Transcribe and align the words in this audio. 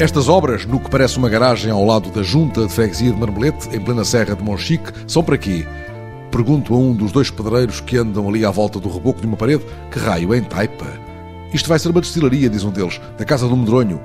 Estas 0.00 0.28
obras, 0.28 0.64
no 0.64 0.78
que 0.78 0.88
parece 0.88 1.18
uma 1.18 1.28
garagem 1.28 1.72
ao 1.72 1.84
lado 1.84 2.08
da 2.10 2.22
Junta 2.22 2.64
de 2.64 2.72
Freguesia 2.72 3.10
de 3.10 3.18
Marmelete, 3.18 3.68
em 3.74 3.80
plena 3.80 4.04
Serra 4.04 4.36
de 4.36 4.44
Monchique, 4.44 4.92
são 5.08 5.24
para 5.24 5.36
quê? 5.36 5.66
Pergunto 6.30 6.72
a 6.72 6.78
um 6.78 6.94
dos 6.94 7.10
dois 7.10 7.32
pedreiros 7.32 7.80
que 7.80 7.96
andam 7.96 8.28
ali 8.28 8.44
à 8.44 8.50
volta 8.52 8.78
do 8.78 8.88
reboco 8.88 9.20
de 9.20 9.26
uma 9.26 9.36
parede, 9.36 9.64
que 9.90 9.98
raio 9.98 10.32
é 10.32 10.38
em 10.38 10.44
taipa? 10.44 10.86
Isto 11.52 11.68
vai 11.68 11.80
ser 11.80 11.88
uma 11.88 12.00
destilaria, 12.00 12.48
diz 12.48 12.62
um 12.62 12.70
deles, 12.70 13.00
da 13.18 13.24
Casa 13.24 13.48
do 13.48 13.56
Medronho. 13.56 14.00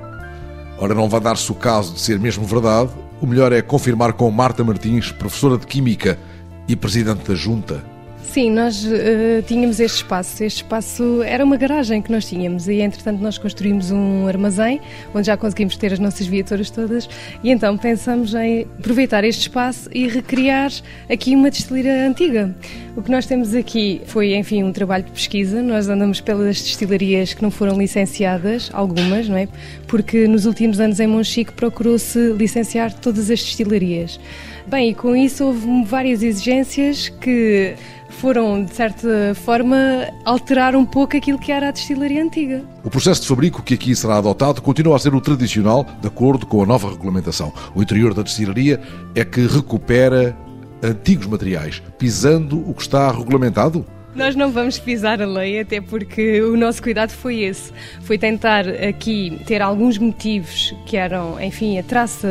Ora, 0.78 0.94
não 0.94 1.08
vai 1.08 1.20
dar-se 1.20 1.52
o 1.52 1.54
caso 1.54 1.94
de 1.94 2.00
ser 2.00 2.18
mesmo 2.18 2.44
verdade, 2.44 2.90
o 3.20 3.26
melhor 3.26 3.52
é 3.52 3.62
confirmar 3.62 4.14
com 4.14 4.28
Marta 4.32 4.64
Martins, 4.64 5.12
professora 5.12 5.56
de 5.56 5.64
Química 5.64 6.18
e 6.66 6.74
presidente 6.74 7.28
da 7.28 7.36
Junta. 7.36 7.93
Sim, 8.24 8.50
nós 8.50 8.84
uh, 8.84 9.42
tínhamos 9.46 9.78
este 9.78 9.98
espaço. 9.98 10.42
Este 10.42 10.62
espaço 10.62 11.22
era 11.22 11.44
uma 11.44 11.56
garagem 11.56 12.02
que 12.02 12.10
nós 12.10 12.26
tínhamos 12.26 12.66
e, 12.66 12.80
entretanto, 12.80 13.20
nós 13.20 13.38
construímos 13.38 13.92
um 13.92 14.26
armazém 14.26 14.80
onde 15.14 15.28
já 15.28 15.36
conseguimos 15.36 15.76
ter 15.76 15.92
as 15.92 15.98
nossas 16.00 16.26
viaturas 16.26 16.68
todas 16.68 17.08
e 17.44 17.50
então 17.50 17.76
pensamos 17.78 18.34
em 18.34 18.62
aproveitar 18.78 19.22
este 19.22 19.42
espaço 19.42 19.88
e 19.92 20.08
recriar 20.08 20.72
aqui 21.08 21.36
uma 21.36 21.48
destileira 21.48 22.08
antiga. 22.08 22.54
O 22.96 23.02
que 23.02 23.10
nós 23.10 23.26
temos 23.26 23.54
aqui 23.54 24.00
foi, 24.06 24.34
enfim, 24.34 24.62
um 24.64 24.72
trabalho 24.72 25.04
de 25.04 25.12
pesquisa. 25.12 25.62
Nós 25.62 25.88
andamos 25.88 26.20
pelas 26.20 26.60
destilarias 26.60 27.34
que 27.34 27.42
não 27.42 27.50
foram 27.50 27.78
licenciadas, 27.78 28.70
algumas, 28.72 29.28
não 29.28 29.36
é? 29.36 29.48
Porque 29.86 30.26
nos 30.26 30.46
últimos 30.46 30.80
anos 30.80 30.98
em 30.98 31.06
Monchique 31.06 31.52
procurou-se 31.52 32.32
licenciar 32.32 32.92
todas 32.92 33.30
as 33.30 33.42
destilarias. 33.42 34.18
Bem, 34.66 34.90
e 34.90 34.94
com 34.94 35.14
isso 35.14 35.44
houve 35.44 35.84
várias 35.84 36.22
exigências 36.22 37.08
que 37.08 37.74
foram, 38.14 38.64
de 38.64 38.74
certa 38.74 39.34
forma, 39.34 39.76
alterar 40.24 40.74
um 40.74 40.84
pouco 40.84 41.16
aquilo 41.16 41.38
que 41.38 41.52
era 41.52 41.68
a 41.68 41.70
destilaria 41.70 42.22
antiga. 42.22 42.62
O 42.82 42.90
processo 42.90 43.22
de 43.22 43.28
fabrico 43.28 43.62
que 43.62 43.74
aqui 43.74 43.94
será 43.94 44.16
adotado 44.16 44.62
continua 44.62 44.96
a 44.96 44.98
ser 44.98 45.14
o 45.14 45.20
tradicional, 45.20 45.86
de 46.00 46.08
acordo 46.08 46.46
com 46.46 46.62
a 46.62 46.66
nova 46.66 46.90
regulamentação. 46.90 47.52
O 47.74 47.82
interior 47.82 48.14
da 48.14 48.22
destilaria 48.22 48.80
é 49.14 49.24
que 49.24 49.46
recupera 49.46 50.36
antigos 50.82 51.26
materiais, 51.26 51.82
pisando 51.98 52.58
o 52.68 52.74
que 52.74 52.82
está 52.82 53.10
regulamentado? 53.10 53.84
Nós 54.14 54.36
não 54.36 54.52
vamos 54.52 54.78
pisar 54.78 55.20
a 55.20 55.26
lei, 55.26 55.58
até 55.58 55.80
porque 55.80 56.40
o 56.40 56.56
nosso 56.56 56.80
cuidado 56.80 57.10
foi 57.10 57.40
esse. 57.40 57.72
Foi 58.02 58.16
tentar 58.16 58.68
aqui 58.68 59.40
ter 59.44 59.60
alguns 59.60 59.98
motivos 59.98 60.72
que 60.86 60.96
eram, 60.96 61.40
enfim, 61.42 61.78
a 61.78 61.82
traça 61.82 62.28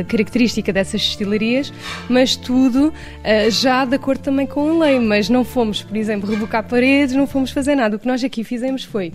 a 0.00 0.04
característica 0.04 0.72
dessas 0.72 1.00
destilarias, 1.00 1.72
mas 2.08 2.36
tudo 2.36 2.88
uh, 2.88 3.50
já 3.50 3.84
de 3.84 3.96
acordo 3.96 4.20
também 4.20 4.46
com 4.46 4.80
a 4.80 4.86
lei. 4.86 5.00
Mas 5.00 5.28
não 5.28 5.44
fomos, 5.44 5.82
por 5.82 5.96
exemplo, 5.96 6.30
rebocar 6.30 6.62
paredes, 6.62 7.16
não 7.16 7.26
fomos 7.26 7.50
fazer 7.50 7.74
nada. 7.74 7.96
O 7.96 7.98
que 7.98 8.06
nós 8.06 8.22
aqui 8.22 8.44
fizemos 8.44 8.84
foi 8.84 9.12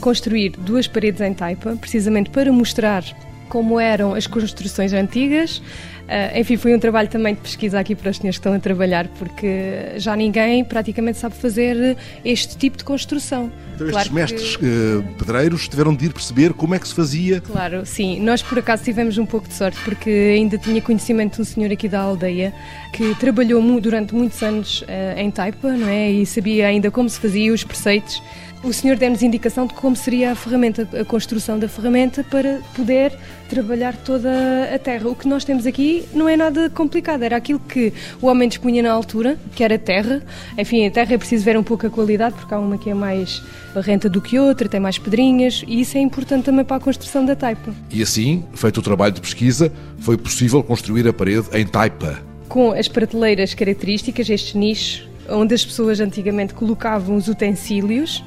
construir 0.00 0.50
duas 0.50 0.86
paredes 0.86 1.20
em 1.20 1.34
taipa, 1.34 1.76
precisamente 1.76 2.30
para 2.30 2.50
mostrar 2.50 3.04
como 3.48 3.80
eram 3.80 4.14
as 4.14 4.26
construções 4.26 4.92
antigas. 4.92 5.62
Uh, 6.08 6.38
enfim, 6.38 6.56
foi 6.56 6.74
um 6.74 6.78
trabalho 6.78 7.06
também 7.06 7.34
de 7.34 7.40
pesquisa 7.42 7.78
aqui 7.78 7.94
para 7.94 8.10
os 8.10 8.16
senhores 8.16 8.38
que 8.38 8.40
estão 8.40 8.54
a 8.54 8.58
trabalhar, 8.58 9.08
porque 9.18 9.92
já 9.96 10.16
ninguém 10.16 10.64
praticamente 10.64 11.18
sabe 11.18 11.34
fazer 11.34 11.98
este 12.24 12.56
tipo 12.56 12.78
de 12.78 12.84
construção. 12.84 13.52
Então, 13.74 13.88
claro 13.88 13.98
estes 13.98 14.12
mestres 14.12 14.56
que... 14.56 14.64
uh, 14.64 15.04
pedreiros 15.18 15.68
tiveram 15.68 15.94
de 15.94 16.06
ir 16.06 16.12
perceber 16.14 16.54
como 16.54 16.74
é 16.74 16.78
que 16.78 16.88
se 16.88 16.94
fazia. 16.94 17.42
Claro, 17.42 17.84
sim. 17.84 18.20
Nós, 18.20 18.42
por 18.42 18.58
acaso, 18.58 18.84
tivemos 18.84 19.18
um 19.18 19.26
pouco 19.26 19.48
de 19.48 19.54
sorte, 19.54 19.78
porque 19.84 20.08
ainda 20.08 20.56
tinha 20.56 20.80
conhecimento 20.80 21.36
de 21.36 21.42
um 21.42 21.44
senhor 21.44 21.70
aqui 21.70 21.88
da 21.88 22.00
aldeia 22.00 22.54
que 22.94 23.14
trabalhou 23.16 23.62
durante 23.78 24.14
muitos 24.14 24.42
anos 24.42 24.80
uh, 24.82 25.18
em 25.18 25.30
Taipa, 25.30 25.72
não 25.72 25.88
é? 25.88 26.10
E 26.10 26.24
sabia 26.24 26.68
ainda 26.68 26.90
como 26.90 27.06
se 27.10 27.20
fazia 27.20 27.52
os 27.52 27.64
preceitos 27.64 28.22
o 28.62 28.72
senhor 28.72 28.96
deu-nos 28.96 29.22
indicação 29.22 29.66
de 29.66 29.74
como 29.74 29.94
seria 29.94 30.32
a 30.32 30.34
ferramenta, 30.34 30.88
a 30.98 31.04
construção 31.04 31.58
da 31.58 31.68
ferramenta 31.68 32.24
para 32.24 32.60
poder 32.74 33.12
trabalhar 33.48 33.96
toda 33.96 34.30
a 34.74 34.78
terra. 34.78 35.08
O 35.08 35.14
que 35.14 35.28
nós 35.28 35.44
temos 35.44 35.66
aqui 35.66 36.04
não 36.12 36.28
é 36.28 36.36
nada 36.36 36.68
complicado, 36.70 37.22
era 37.22 37.36
aquilo 37.36 37.60
que 37.60 37.92
o 38.20 38.26
homem 38.26 38.48
dispunha 38.48 38.82
na 38.82 38.92
altura, 38.92 39.38
que 39.54 39.62
era 39.62 39.78
terra. 39.78 40.22
Enfim, 40.56 40.86
a 40.86 40.90
terra 40.90 41.14
é 41.14 41.18
preciso 41.18 41.44
ver 41.44 41.56
um 41.56 41.62
pouco 41.62 41.86
a 41.86 41.90
qualidade, 41.90 42.34
porque 42.34 42.52
há 42.52 42.58
uma 42.58 42.76
que 42.76 42.90
é 42.90 42.94
mais 42.94 43.42
barrenta 43.74 44.08
do 44.08 44.20
que 44.20 44.38
outra, 44.38 44.68
tem 44.68 44.80
mais 44.80 44.98
pedrinhas, 44.98 45.64
e 45.66 45.80
isso 45.80 45.96
é 45.96 46.00
importante 46.00 46.44
também 46.44 46.64
para 46.64 46.76
a 46.76 46.80
construção 46.80 47.24
da 47.24 47.36
taipa. 47.36 47.72
E 47.90 48.02
assim, 48.02 48.44
feito 48.54 48.78
o 48.78 48.82
trabalho 48.82 49.14
de 49.14 49.20
pesquisa, 49.20 49.72
foi 49.98 50.16
possível 50.16 50.62
construir 50.62 51.06
a 51.06 51.12
parede 51.12 51.46
em 51.54 51.66
taipa. 51.66 52.18
Com 52.48 52.72
as 52.72 52.88
prateleiras 52.88 53.54
características, 53.54 54.28
estes 54.28 54.54
nichos 54.54 55.07
onde 55.28 55.54
as 55.54 55.64
pessoas 55.64 56.00
antigamente 56.00 56.54
colocavam 56.54 57.16
os 57.16 57.28
utensílios 57.28 58.24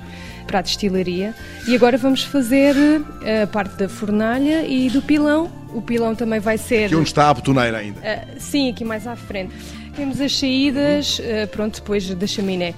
para 0.48 0.60
a 0.60 0.62
destilaria. 0.62 1.34
E 1.68 1.76
agora 1.76 1.98
vamos 1.98 2.24
fazer 2.24 2.76
eh, 3.24 3.44
a 3.44 3.48
parte 3.48 3.76
da 3.78 3.88
fornalha 3.88 4.66
e 4.66 4.90
do 4.90 5.02
pilão. 5.02 5.61
O 5.74 5.82
pilão 5.82 6.16
também 6.16 6.40
vai 6.40 6.58
ser. 6.58 6.90
Que 6.90 6.96
onde 6.96 7.08
está 7.08 7.30
a 7.30 7.34
botoneira 7.34 7.78
ainda? 7.78 8.00
Uh, 8.00 8.40
sim, 8.40 8.70
aqui 8.70 8.84
mais 8.84 9.08
à 9.08 9.16
frente. 9.16 9.54
Temos 9.96 10.22
as 10.22 10.38
saídas, 10.38 11.20
uh, 11.20 11.48
pronto, 11.50 11.76
depois 11.76 12.08
da 12.14 12.28
chaminé. 12.28 12.74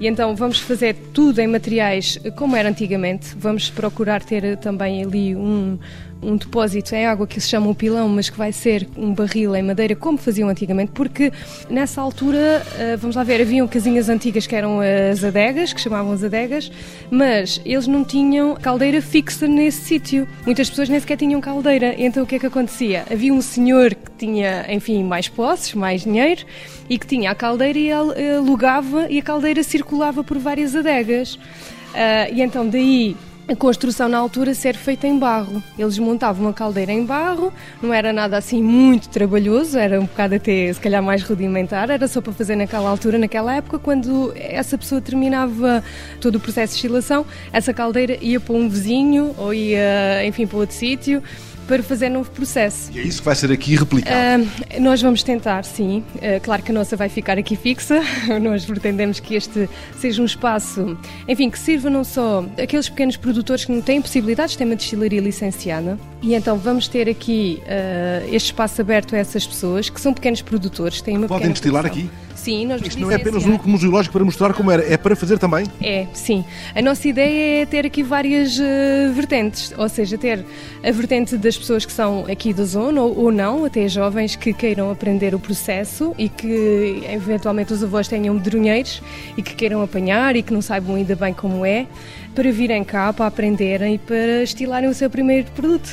E 0.00 0.06
então 0.06 0.34
vamos 0.36 0.60
fazer 0.60 0.94
tudo 1.12 1.40
em 1.40 1.48
materiais 1.48 2.18
como 2.36 2.54
era 2.54 2.68
antigamente. 2.68 3.34
Vamos 3.36 3.68
procurar 3.68 4.22
ter 4.22 4.56
também 4.58 5.02
ali 5.02 5.34
um, 5.34 5.76
um 6.22 6.36
depósito 6.36 6.94
em 6.94 7.06
água 7.06 7.26
que 7.26 7.40
se 7.40 7.48
chama 7.48 7.68
um 7.68 7.74
pilão, 7.74 8.08
mas 8.08 8.28
que 8.28 8.36
vai 8.36 8.52
ser 8.52 8.88
um 8.96 9.14
barril 9.14 9.54
em 9.54 9.62
madeira, 9.62 9.94
como 9.94 10.18
faziam 10.18 10.48
antigamente, 10.48 10.92
porque 10.92 11.32
nessa 11.70 12.00
altura, 12.00 12.64
eh, 12.78 12.96
vamos 12.96 13.16
lá 13.16 13.22
ver, 13.22 13.40
haviam 13.40 13.66
casinhas 13.66 14.08
antigas 14.08 14.46
que 14.46 14.54
eram 14.54 14.80
as 14.80 15.22
adegas, 15.22 15.72
que 15.72 15.80
chamavam 15.80 16.12
as 16.12 16.22
adegas, 16.22 16.70
mas 17.10 17.60
eles 17.64 17.86
não 17.86 18.04
tinham 18.04 18.54
caldeira 18.56 19.00
fixa 19.00 19.46
nesse 19.46 19.82
sítio. 19.82 20.28
Muitas 20.44 20.68
pessoas 20.68 20.88
nem 20.88 20.98
sequer 21.00 21.16
tinham 21.16 21.40
caldeira. 21.40 21.94
Então 21.98 22.22
o 22.22 22.26
que 22.26 22.36
é 22.38 22.40
que 22.40 22.46
acontecia? 22.46 23.04
Havia 23.10 23.34
um 23.34 23.42
senhor 23.42 23.94
que 23.94 24.10
tinha, 24.16 24.64
enfim, 24.72 25.04
mais 25.04 25.28
posses, 25.28 25.74
mais 25.74 26.04
dinheiro, 26.04 26.44
e 26.88 26.98
que 26.98 27.06
tinha 27.06 27.30
a 27.30 27.34
caldeira 27.34 27.78
e 27.78 27.90
ele 27.90 28.36
alugava 28.36 29.06
e 29.10 29.18
a 29.18 29.22
caldeira 29.22 29.62
circulava 29.62 30.24
por 30.24 30.38
várias 30.38 30.74
adegas. 30.74 31.34
Uh, 31.34 32.32
e 32.32 32.42
então 32.42 32.68
daí 32.68 33.16
a 33.48 33.56
construção 33.56 34.08
na 34.08 34.18
altura 34.18 34.54
ser 34.54 34.76
feita 34.76 35.06
em 35.06 35.18
barro. 35.18 35.62
Eles 35.78 35.98
montavam 35.98 36.44
uma 36.46 36.52
caldeira 36.52 36.92
em 36.92 37.04
barro, 37.04 37.52
não 37.82 37.92
era 37.92 38.12
nada 38.12 38.36
assim 38.36 38.62
muito 38.62 39.08
trabalhoso, 39.08 39.78
era 39.78 39.98
um 39.98 40.04
bocado 40.04 40.34
até 40.34 40.72
se 40.72 40.78
calhar 40.78 41.02
mais 41.02 41.22
rudimentar, 41.22 41.90
era 41.90 42.06
só 42.06 42.20
para 42.20 42.32
fazer 42.32 42.56
naquela 42.56 42.90
altura, 42.90 43.18
naquela 43.18 43.56
época, 43.56 43.78
quando 43.78 44.32
essa 44.36 44.76
pessoa 44.76 45.00
terminava 45.00 45.82
todo 46.20 46.36
o 46.36 46.40
processo 46.40 46.74
de 46.74 46.82
destilação, 46.82 47.24
essa 47.52 47.72
caldeira 47.72 48.18
ia 48.20 48.38
para 48.38 48.54
um 48.54 48.68
vizinho 48.68 49.34
ou 49.38 49.54
ia, 49.54 50.24
enfim, 50.26 50.46
para 50.46 50.58
outro 50.58 50.76
sítio 50.76 51.22
para 51.68 51.82
fazer 51.82 52.08
novo 52.08 52.30
processo. 52.30 52.90
E 52.92 52.98
é 52.98 53.02
isso 53.02 53.18
que 53.18 53.26
vai 53.26 53.34
ser 53.34 53.52
aqui 53.52 53.76
replicado? 53.76 54.42
Uh, 54.42 54.80
nós 54.80 55.02
vamos 55.02 55.22
tentar, 55.22 55.64
sim. 55.64 56.02
Uh, 56.16 56.40
claro 56.42 56.62
que 56.62 56.72
a 56.72 56.74
nossa 56.74 56.96
vai 56.96 57.10
ficar 57.10 57.36
aqui 57.36 57.54
fixa. 57.54 58.00
nós 58.40 58.64
pretendemos 58.64 59.20
que 59.20 59.34
este 59.34 59.68
seja 60.00 60.22
um 60.22 60.24
espaço, 60.24 60.98
enfim, 61.28 61.50
que 61.50 61.58
sirva 61.58 61.90
não 61.90 62.02
só 62.02 62.44
aqueles 62.60 62.88
pequenos 62.88 63.18
produtores 63.18 63.66
que 63.66 63.72
não 63.72 63.82
têm 63.82 64.00
possibilidades 64.00 64.52
de 64.52 64.58
ter 64.58 64.64
uma 64.64 64.76
destilaria 64.76 65.20
licenciada. 65.20 65.98
E 66.22 66.34
então 66.34 66.56
vamos 66.56 66.88
ter 66.88 67.08
aqui 67.08 67.62
uh, 67.64 68.34
este 68.34 68.46
espaço 68.46 68.80
aberto 68.80 69.14
a 69.14 69.18
essas 69.18 69.46
pessoas 69.46 69.90
que 69.90 70.00
são 70.00 70.14
pequenos 70.14 70.40
produtores, 70.40 71.02
têm 71.02 71.18
uma 71.18 71.28
Podem 71.28 71.50
destilar 71.50 71.82
produção. 71.82 72.08
aqui? 72.08 72.27
Sim, 72.38 72.66
nós 72.66 72.80
Isto 72.80 73.00
não 73.00 73.10
é 73.10 73.16
apenas 73.16 73.44
um 73.44 73.50
núcleo 73.50 73.68
museológico 73.68 74.12
para 74.12 74.24
mostrar 74.24 74.54
como 74.54 74.70
era, 74.70 74.82
é 74.90 74.96
para 74.96 75.16
fazer 75.16 75.40
também? 75.40 75.66
É, 75.82 76.06
sim. 76.14 76.44
A 76.72 76.80
nossa 76.80 77.08
ideia 77.08 77.62
é 77.62 77.66
ter 77.66 77.84
aqui 77.84 78.00
várias 78.00 78.56
uh, 78.58 79.12
vertentes, 79.12 79.74
ou 79.76 79.88
seja, 79.88 80.16
ter 80.16 80.46
a 80.82 80.92
vertente 80.92 81.36
das 81.36 81.58
pessoas 81.58 81.84
que 81.84 81.92
são 81.92 82.26
aqui 82.30 82.54
da 82.54 82.64
zona 82.64 83.02
ou, 83.02 83.24
ou, 83.24 83.32
não, 83.32 83.64
até 83.64 83.88
jovens 83.88 84.36
que 84.36 84.52
queiram 84.52 84.88
aprender 84.88 85.34
o 85.34 85.40
processo 85.40 86.14
e 86.16 86.28
que 86.28 87.02
eventualmente 87.12 87.72
os 87.72 87.82
avós 87.82 88.06
tenham 88.06 88.32
medronheiros 88.34 89.02
e 89.36 89.42
que 89.42 89.56
queiram 89.56 89.82
apanhar 89.82 90.36
e 90.36 90.42
que 90.42 90.52
não 90.52 90.62
saibam 90.62 90.94
ainda 90.94 91.16
bem 91.16 91.34
como 91.34 91.66
é, 91.66 91.88
para 92.36 92.52
virem 92.52 92.84
cá, 92.84 93.12
para 93.12 93.26
aprenderem 93.26 93.96
e 93.96 93.98
para 93.98 94.44
estilarem 94.44 94.88
o 94.88 94.94
seu 94.94 95.10
primeiro 95.10 95.50
produto. 95.50 95.90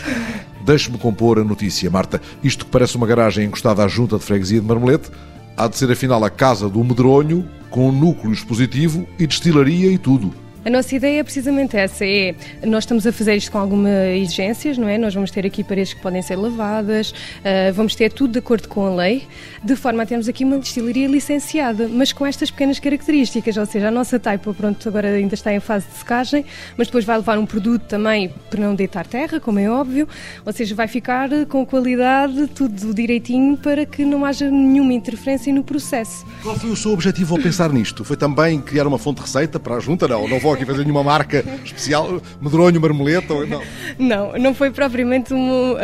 Deixe-me 0.61 0.99
compor 0.99 1.39
a 1.39 1.43
notícia, 1.43 1.89
Marta. 1.89 2.21
Isto 2.43 2.65
que 2.65 2.71
parece 2.71 2.95
uma 2.95 3.07
garagem 3.07 3.45
encostada 3.45 3.83
à 3.83 3.87
junta 3.87 4.19
de 4.19 4.23
freguesia 4.23 4.61
de 4.61 4.67
Marmelete 4.67 5.09
há 5.57 5.67
de 5.67 5.77
ser 5.77 5.91
afinal 5.91 6.23
a 6.23 6.29
casa 6.29 6.69
do 6.69 6.83
medronho, 6.83 7.47
com 7.69 7.91
núcleo 7.91 8.33
expositivo 8.33 9.07
e 9.19 9.27
destilaria 9.27 9.91
e 9.91 9.97
tudo. 9.97 10.44
A 10.65 10.69
nossa 10.71 10.95
ideia 10.95 11.19
é 11.19 11.23
precisamente 11.23 11.77
essa, 11.77 12.03
é 12.03 12.33
nós 12.65 12.85
estamos 12.85 13.05
a 13.05 13.11
fazer 13.11 13.35
isto 13.35 13.51
com 13.51 13.59
algumas 13.59 14.15
exigências, 14.15 14.79
não 14.79 14.89
é? 14.89 14.97
Nós 14.97 15.13
vamos 15.13 15.29
ter 15.29 15.45
aqui 15.45 15.63
paredes 15.63 15.93
que 15.93 16.01
podem 16.01 16.23
ser 16.23 16.35
lavadas, 16.37 17.11
uh, 17.11 17.71
vamos 17.71 17.93
ter 17.93 18.11
tudo 18.11 18.31
de 18.31 18.39
acordo 18.39 18.67
com 18.67 18.83
a 18.83 18.95
lei, 18.95 19.27
de 19.63 19.75
forma 19.75 20.01
a 20.01 20.07
termos 20.07 20.27
aqui 20.27 20.43
uma 20.43 20.57
destilaria 20.57 21.07
licenciada, 21.07 21.87
mas 21.87 22.11
com 22.11 22.25
estas 22.25 22.49
pequenas 22.49 22.79
características, 22.79 23.57
ou 23.57 23.65
seja, 23.67 23.89
a 23.89 23.91
nossa 23.91 24.17
taipa, 24.17 24.51
pronto, 24.55 24.89
agora 24.89 25.09
ainda 25.09 25.35
está 25.35 25.53
em 25.53 25.59
fase 25.59 25.85
de 25.85 25.99
secagem, 25.99 26.43
mas 26.75 26.87
depois 26.87 27.05
vai 27.05 27.17
levar 27.17 27.37
um 27.37 27.45
produto 27.45 27.83
também 27.83 28.33
para 28.49 28.59
não 28.59 28.73
deitar 28.73 29.05
terra, 29.05 29.39
como 29.39 29.59
é 29.59 29.69
óbvio, 29.69 30.07
ou 30.43 30.51
seja, 30.51 30.73
vai 30.73 30.87
ficar 30.87 31.29
com 31.47 31.63
qualidade, 31.63 32.47
tudo 32.47 32.91
direitinho, 32.91 33.55
para 33.55 33.85
que 33.85 34.03
não 34.03 34.25
haja 34.25 34.49
nenhuma 34.49 34.93
interferência 34.93 35.53
no 35.53 35.63
processo. 35.63 36.25
Qual 36.41 36.55
foi 36.57 36.71
o 36.71 36.75
seu 36.75 36.91
objetivo 36.91 37.35
ao 37.35 37.39
pensar 37.39 37.71
nisto? 37.71 38.03
Foi 38.03 38.17
também 38.17 38.59
criar 38.59 38.87
uma 38.87 38.97
fonte 38.97 39.17
de 39.17 39.27
receita 39.27 39.59
para 39.59 39.75
a 39.75 39.79
junta? 39.79 40.07
Não, 40.07 40.27
não 40.27 40.39
vou 40.39 40.54
aqui 40.55 40.63
a 40.63 40.67
fazer 40.67 40.83
nenhuma 40.83 41.03
marca 41.03 41.43
especial, 41.63 42.21
medronho, 42.41 42.79
marmeleta 42.81 43.33
não? 43.45 43.61
Não, 43.97 44.37
não 44.37 44.53
foi 44.53 44.71
propriamente 44.71 45.33
um, 45.33 45.75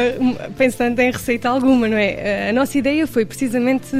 pensando 0.57 0.99
em 0.99 1.11
receita 1.11 1.49
alguma, 1.49 1.87
não 1.87 1.97
é? 1.97 2.49
A 2.49 2.53
nossa 2.53 2.77
ideia 2.77 3.05
foi 3.05 3.25
precisamente 3.25 3.95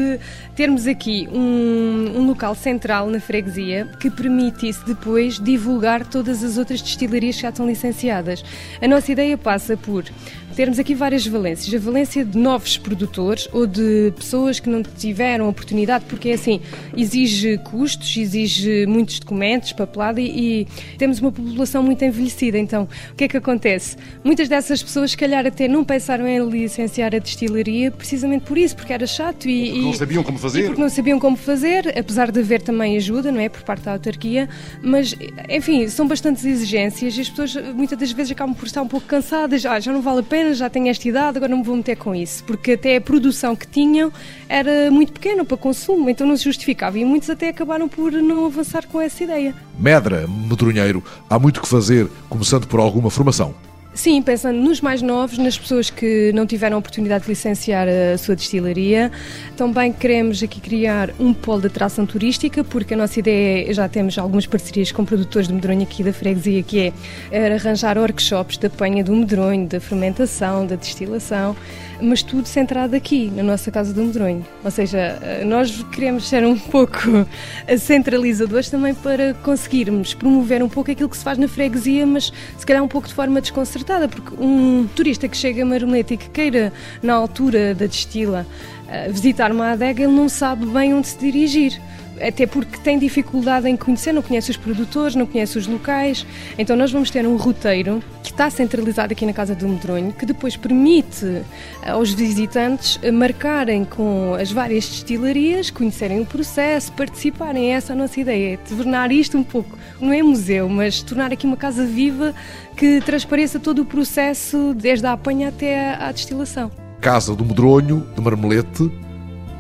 termos 0.56 0.88
aqui 0.88 1.28
um, 1.32 2.14
um 2.18 2.28
local 2.28 2.56
central 2.56 3.08
na 3.08 3.20
freguesia 3.20 3.90
que 4.00 4.10
permitisse 4.10 4.86
depois 4.86 5.40
divulgar 5.40 6.06
todas 6.06 6.44
as 6.44 6.58
outras 6.58 6.82
destilarias 6.82 7.36
que 7.36 7.42
já 7.42 7.50
estão 7.50 7.66
licenciadas. 7.68 8.44
A 8.82 8.88
nossa 8.88 9.12
ideia 9.12 9.38
passa 9.38 9.78
por 9.78 10.06
termos 10.52 10.80
aqui 10.80 10.94
várias 10.94 11.26
valências. 11.26 11.74
A 11.74 11.84
valência 11.84 12.24
de 12.24 12.38
novos 12.38 12.78
produtores 12.78 13.48
ou 13.52 13.66
de 13.66 14.14
pessoas 14.16 14.60
que 14.60 14.70
não 14.70 14.84
tiveram 14.84 15.50
oportunidade, 15.50 16.06
porque 16.08 16.30
é 16.30 16.34
assim, 16.34 16.62
exige 16.96 17.58
custos, 17.60 18.16
exige 18.18 18.86
muitos 18.86 19.20
documentos, 19.20 19.74
papelada 19.74 20.20
e, 20.22 20.62
e 20.62 20.68
temos 20.98 21.20
uma 21.20 21.32
população 21.32 21.84
muito 21.84 22.04
envelhecida. 22.04 22.58
Então, 22.58 22.88
o 23.12 23.16
que 23.16 23.26
é 23.26 23.28
que 23.28 23.38
acontece? 23.38 23.98
Muitas 24.24 24.48
dessas 24.48 24.82
pessoas, 24.84 25.12
se 25.12 25.18
calhar, 25.18 25.46
até 25.46 25.68
não 25.68 25.84
pensaram 25.84 26.28
em 26.28 26.44
licenciar 26.50 27.16
a 27.16 27.20
destilaria 27.20 27.92
precisamente 27.92 28.44
por 28.46 28.58
isso, 28.58 28.76
porque 28.76 28.94
era 28.94 29.08
chato 29.08 29.48
e. 29.48 29.70
Porque 29.70 29.82
não 29.82 29.94
sabiam 29.94 30.24
como 30.24 30.38
fazer. 30.38 30.66
porque 30.66 30.82
não 30.82 30.90
sabiam 30.90 31.20
como 31.20 31.38
fazer, 31.38 31.98
apesar 31.98 32.32
de 32.32 32.40
haver 32.40 32.62
também 32.62 32.98
ajuda, 32.98 33.32
não 33.32 33.40
é? 33.40 33.50
Por 33.50 33.64
parte 33.64 33.84
da 33.84 33.94
autarquia, 33.94 34.50
mas, 34.84 35.16
enfim, 35.50 35.88
são 35.88 36.08
bastantes 36.08 36.44
exigências 36.46 37.18
e 37.18 37.22
as 37.22 37.30
pessoas 37.30 37.56
muitas 37.74 37.98
das 37.98 38.12
vezes 38.12 38.32
acabam 38.32 38.56
por 38.56 38.66
estar 38.66 38.82
um 38.82 38.88
pouco 38.88 39.08
cansadas, 39.08 39.66
ah, 39.66 39.80
já 39.80 39.92
não 39.92 40.02
vale 40.02 40.20
a 40.20 40.24
pena 40.24 40.41
já 40.54 40.70
tenho 40.70 40.88
esta 40.88 41.08
idade, 41.08 41.38
agora 41.38 41.50
não 41.50 41.60
me 41.60 41.64
vou 41.64 41.76
meter 41.76 41.96
com 41.96 42.14
isso. 42.14 42.44
Porque 42.44 42.74
até 42.74 42.98
a 42.98 43.02
produção 43.02 43.56
que 43.56 43.68
tinham 43.68 44.12
era 44.48 44.92
muito 44.92 45.14
pequena 45.14 45.46
para 45.46 45.58
consumo, 45.58 46.10
então 46.10 46.28
não 46.28 46.36
se 46.36 46.44
justificava. 46.44 46.98
E 47.00 47.06
muitos 47.06 47.30
até 47.30 47.50
acabaram 47.50 47.88
por 47.88 48.12
não 48.12 48.46
avançar 48.46 48.86
com 48.88 49.00
essa 49.00 49.24
ideia. 49.24 49.56
Medra, 49.80 50.28
medronheiro, 50.28 51.04
há 51.30 51.40
muito 51.40 51.62
que 51.62 51.68
fazer, 51.68 52.10
começando 52.30 52.68
por 52.68 52.80
alguma 52.80 53.10
formação. 53.10 53.56
Sim, 53.94 54.22
pensando 54.22 54.58
nos 54.58 54.80
mais 54.80 55.02
novos, 55.02 55.38
nas 55.38 55.58
pessoas 55.58 55.90
que 55.90 56.32
não 56.34 56.46
tiveram 56.46 56.78
oportunidade 56.78 57.26
de 57.26 57.30
licenciar 57.30 57.88
a 57.90 58.18
sua 58.18 58.38
destilaria. 58.38 59.12
Também 59.58 59.92
queremos 59.92 60.42
aqui 60.42 60.62
criar 60.62 61.10
um 61.20 61.34
polo 61.34 61.60
de 61.60 61.68
atração 61.68 62.06
turística, 62.06 62.64
porque 62.64 62.94
a 62.94 62.98
nossa 62.98 63.20
ideia 63.20 63.70
é, 63.70 63.74
já 63.74 63.90
temos 63.90 64.18
algumas 64.18 64.48
parcerias 64.48 64.94
com 64.94 65.04
produtores 65.04 65.50
de 65.50 65.54
medronho 65.54 65.84
aqui 65.84 66.04
da 66.04 66.14
freguesia, 66.14 66.64
que 66.64 66.94
é 67.32 67.54
arranjar 67.54 67.98
workshops 67.98 68.58
de 68.58 68.68
apanha 68.68 69.04
do 69.04 69.14
medronho, 69.14 69.68
da 69.68 69.82
fermentação, 69.82 70.66
da 70.66 70.78
destilação 70.78 71.54
mas 72.02 72.24
tudo 72.24 72.48
centrado 72.48 72.96
aqui, 72.96 73.32
na 73.36 73.44
nossa 73.44 73.70
Casa 73.72 73.94
do 73.94 74.04
Medronho. 74.04 74.46
Ou 74.64 74.72
seja, 74.72 75.20
eh, 75.22 75.44
nós 75.46 75.84
queremos 75.92 76.28
ser 76.28 76.44
um 76.46 76.58
pouco 76.58 77.00
centralizadores 77.78 78.70
também 78.70 78.94
para 78.94 79.34
conseguirmos 79.36 80.14
promover 80.14 80.64
um 80.64 80.70
pouco 80.70 80.92
aquilo 80.92 81.08
que 81.08 81.18
se 81.18 81.24
faz 81.24 81.38
na 81.38 81.48
freguesia, 81.48 82.06
mas 82.06 82.34
se 82.58 82.66
calhar 82.66 82.84
um 82.84 82.88
pouco 82.88 83.08
de 83.08 83.14
forma 83.14 83.40
desconcertada, 83.40 83.81
porque 84.08 84.36
um 84.40 84.88
turista 84.96 85.28
que 85.28 85.38
chega 85.38 85.64
a 85.64 85.66
Marmelete 85.66 86.14
e 86.14 86.18
que 86.18 86.30
queira, 86.30 86.74
na 87.02 87.14
altura 87.14 87.74
da 87.76 87.86
destila, 87.86 88.46
eh, 88.88 89.10
visitar 89.10 89.52
uma 89.52 89.72
adega, 89.72 90.04
ele 90.04 90.14
não 90.14 90.30
sabe 90.30 90.66
bem 90.66 90.94
onde 90.94 91.08
se 91.08 91.18
dirigir 91.20 91.82
até 92.22 92.46
porque 92.46 92.78
tem 92.78 93.00
dificuldade 93.00 93.68
em 93.68 93.76
conhecer, 93.76 94.12
não 94.12 94.22
conhece 94.22 94.52
os 94.52 94.58
produtores, 94.58 95.16
não 95.16 95.26
conhece 95.26 95.58
os 95.58 95.68
locais. 95.68 96.26
Então 96.58 96.76
nós 96.76 96.92
vamos 96.92 97.10
ter 97.10 97.26
um 97.26 97.36
roteiro 97.36 98.02
que 98.24 98.32
está 98.32 98.50
centralizado 98.50 99.12
aqui 99.12 99.26
na 99.26 99.34
Casa 99.34 99.56
do 99.56 99.68
Medronho, 99.68 100.14
que 100.14 100.26
depois 100.26 100.56
permite 100.56 101.26
eh, 101.26 101.44
aos 101.90 102.14
visitantes 102.14 103.00
eh, 103.02 103.12
marcarem 103.12 103.84
com 103.84 104.36
as 104.36 104.52
várias 104.52 104.88
destilarias, 104.88 105.70
conhecerem 105.70 106.22
o 106.22 106.26
processo, 106.26 106.92
participarem. 106.94 107.74
Essa 107.74 107.94
é 107.94 107.96
a 107.96 107.98
nossa 107.98 108.20
ideia, 108.20 108.54
é 108.54 108.58
tornar 108.58 109.12
isto 109.12 109.38
um 109.38 109.44
pouco, 109.44 109.78
não 110.00 110.14
é 110.14 110.22
museu, 110.22 110.70
mas 110.70 111.02
tornar 111.02 111.32
aqui 111.32 111.46
uma 111.46 111.58
casa 111.58 111.86
viva 111.86 112.34
que 112.76 113.02
transpareça 113.02 113.60
todo 113.60 113.82
o 113.82 113.86
processo, 113.86 114.74
desde 114.76 115.06
a 115.06 115.14
apanha 115.14 115.50
até 115.50 115.96
à 115.96 116.12
destilação. 116.12 116.72
Casa 117.00 117.36
do 117.36 117.44
Medronho, 117.44 118.08
de 118.16 118.22
Marmelete, 118.22 118.92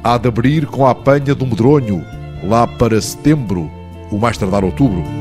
há 0.04 0.18
de 0.18 0.28
abrir 0.28 0.66
com 0.68 0.86
a 0.86 0.92
apanha 0.92 1.34
do 1.34 1.46
Medronho, 1.46 2.06
lá 2.44 2.66
para 2.66 3.02
setembro, 3.02 3.70
o 4.12 4.18
mais 4.18 4.38
tardar 4.38 4.64
outubro. 4.64 5.21